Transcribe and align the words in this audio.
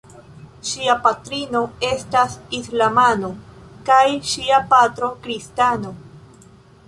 Ŝia 0.69 0.93
patrino 1.07 1.59
estas 1.89 2.37
islamano 2.61 3.29
kaj 3.89 4.01
ŝia 4.31 4.61
patro 4.73 5.11
kristano. 5.27 5.93